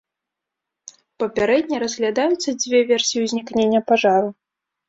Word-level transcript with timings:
Папярэдне 1.23 1.77
разглядаюцца 1.85 2.57
дзве 2.65 2.79
версіі 2.93 3.23
ўзнікнення 3.27 3.87
пажару. 3.93 4.29